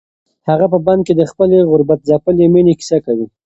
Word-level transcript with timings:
هغه 0.49 0.65
په 0.73 0.77
بن 0.85 0.99
کې 1.05 1.13
د 1.15 1.21
خپلې 1.31 1.57
غربت 1.71 1.99
ځپلې 2.09 2.45
مېنې 2.53 2.73
کیسه 2.79 2.97
کوي. 3.05 3.25